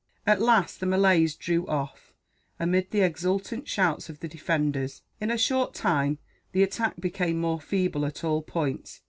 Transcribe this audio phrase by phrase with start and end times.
[0.25, 2.11] At last the Malays drew off,
[2.59, 5.03] amid the exultant shouts of the defenders.
[5.19, 6.17] In a short time,
[6.53, 8.99] the attack became more feeble at all points.